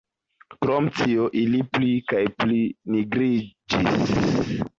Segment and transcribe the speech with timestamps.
[0.63, 2.59] Krom tio, ili pli kaj pli
[2.95, 4.59] nigriĝis.